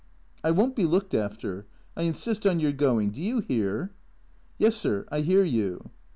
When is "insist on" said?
2.01-2.59